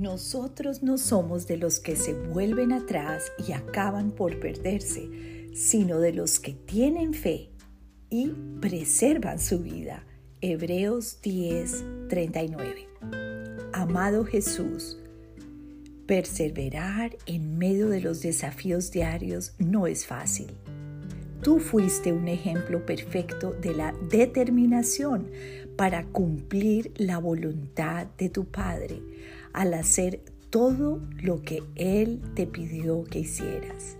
nosotros 0.00 0.82
no 0.82 0.96
somos 0.96 1.46
de 1.46 1.58
los 1.58 1.78
que 1.78 1.94
se 1.94 2.14
vuelven 2.14 2.72
atrás 2.72 3.30
y 3.46 3.52
acaban 3.52 4.12
por 4.12 4.40
perderse, 4.40 5.50
sino 5.54 6.00
de 6.00 6.14
los 6.14 6.40
que 6.40 6.54
tienen 6.54 7.12
fe 7.12 7.50
y 8.08 8.32
preservan 8.60 9.38
su 9.38 9.58
vida. 9.58 10.06
Hebreos 10.40 11.20
10, 11.20 12.08
39. 12.08 12.88
Amado 13.74 14.24
Jesús, 14.24 14.98
perseverar 16.06 17.18
en 17.26 17.58
medio 17.58 17.90
de 17.90 18.00
los 18.00 18.22
desafíos 18.22 18.90
diarios 18.90 19.52
no 19.58 19.86
es 19.86 20.06
fácil. 20.06 20.48
Tú 21.42 21.58
fuiste 21.58 22.12
un 22.12 22.28
ejemplo 22.28 22.84
perfecto 22.84 23.52
de 23.52 23.74
la 23.74 23.94
determinación 24.10 25.30
para 25.76 26.04
cumplir 26.04 26.92
la 26.96 27.18
voluntad 27.18 28.06
de 28.18 28.28
tu 28.28 28.44
Padre 28.44 29.00
al 29.54 29.72
hacer 29.72 30.20
todo 30.50 31.00
lo 31.22 31.40
que 31.40 31.62
Él 31.76 32.20
te 32.34 32.46
pidió 32.46 33.04
que 33.04 33.20
hicieras. 33.20 33.96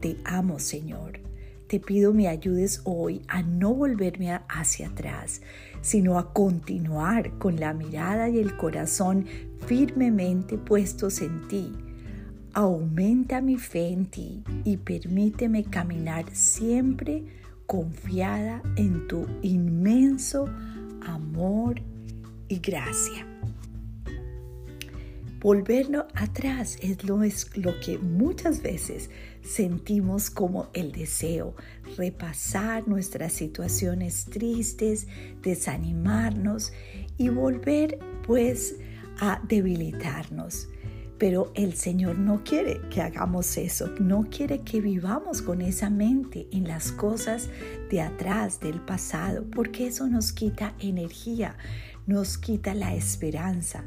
Te 0.00 0.18
amo, 0.24 0.58
Señor. 0.58 1.20
Te 1.68 1.80
pido 1.80 2.12
me 2.12 2.28
ayudes 2.28 2.82
hoy 2.84 3.22
a 3.28 3.42
no 3.42 3.72
volverme 3.72 4.38
hacia 4.48 4.88
atrás, 4.88 5.40
sino 5.80 6.18
a 6.18 6.34
continuar 6.34 7.38
con 7.38 7.58
la 7.58 7.72
mirada 7.72 8.28
y 8.28 8.38
el 8.38 8.58
corazón 8.58 9.24
firmemente 9.66 10.58
puestos 10.58 11.22
en 11.22 11.48
ti. 11.48 11.72
Aumenta 12.56 13.40
mi 13.40 13.56
fe 13.58 13.88
en 13.88 14.06
ti 14.06 14.44
y 14.62 14.76
permíteme 14.76 15.64
caminar 15.64 16.24
siempre 16.36 17.24
confiada 17.66 18.62
en 18.76 19.08
tu 19.08 19.26
inmenso 19.42 20.46
amor 21.04 21.82
y 22.48 22.60
gracia. 22.60 23.26
Volvernos 25.40 26.04
atrás 26.14 26.78
es 26.80 27.02
lo, 27.02 27.24
es 27.24 27.56
lo 27.56 27.80
que 27.80 27.98
muchas 27.98 28.62
veces 28.62 29.10
sentimos 29.42 30.30
como 30.30 30.68
el 30.74 30.92
deseo, 30.92 31.56
repasar 31.98 32.86
nuestras 32.86 33.32
situaciones 33.32 34.26
tristes, 34.26 35.08
desanimarnos 35.42 36.72
y 37.18 37.30
volver 37.30 37.98
pues 38.24 38.76
a 39.18 39.42
debilitarnos. 39.48 40.68
Pero 41.24 41.52
el 41.54 41.72
Señor 41.72 42.18
no 42.18 42.44
quiere 42.44 42.82
que 42.90 43.00
hagamos 43.00 43.56
eso, 43.56 43.88
no 43.98 44.28
quiere 44.28 44.60
que 44.60 44.82
vivamos 44.82 45.40
con 45.40 45.62
esa 45.62 45.88
mente 45.88 46.48
en 46.52 46.68
las 46.68 46.92
cosas 46.92 47.48
de 47.90 48.02
atrás, 48.02 48.60
del 48.60 48.78
pasado, 48.82 49.46
porque 49.50 49.86
eso 49.86 50.06
nos 50.06 50.34
quita 50.34 50.74
energía, 50.80 51.56
nos 52.06 52.36
quita 52.36 52.74
la 52.74 52.94
esperanza. 52.94 53.86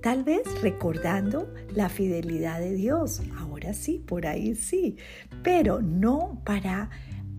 Tal 0.00 0.24
vez 0.24 0.40
recordando 0.62 1.52
la 1.74 1.90
fidelidad 1.90 2.60
de 2.60 2.72
Dios. 2.72 3.20
Ahora 3.36 3.74
sí, 3.74 3.98
por 3.98 4.26
ahí 4.26 4.54
sí. 4.54 4.96
Pero 5.42 5.82
no 5.82 6.40
para 6.46 6.88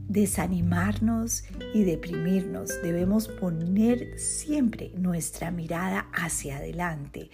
desanimarnos 0.08 1.46
y 1.74 1.84
deprimirnos. 1.84 2.80
Debemos 2.84 3.28
poner 3.28 4.20
siempre 4.20 4.92
nuestra 4.98 5.50
mirada 5.50 6.10
hacia 6.14 6.58
adelante 6.58 7.32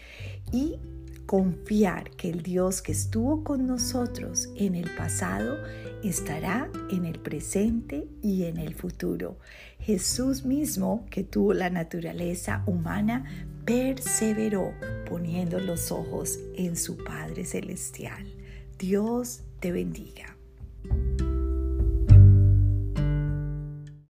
y 0.53 0.79
confiar 1.27 2.09
que 2.11 2.29
el 2.29 2.41
Dios 2.41 2.81
que 2.81 2.93
estuvo 2.93 3.43
con 3.43 3.67
nosotros 3.67 4.49
en 4.55 4.73
el 4.73 4.89
pasado 4.95 5.57
estará 6.01 6.71
en 6.89 7.05
el 7.05 7.19
presente 7.19 8.07
y 8.23 8.45
en 8.45 8.57
el 8.57 8.73
futuro. 8.73 9.37
Jesús 9.79 10.45
mismo, 10.45 11.05
que 11.11 11.23
tuvo 11.23 11.53
la 11.53 11.69
naturaleza 11.69 12.63
humana, 12.65 13.25
perseveró 13.65 14.73
poniendo 15.07 15.59
los 15.59 15.91
ojos 15.91 16.39
en 16.55 16.77
su 16.77 16.97
Padre 17.03 17.43
Celestial. 17.45 18.25
Dios 18.79 19.41
te 19.59 19.71
bendiga. 19.71 20.36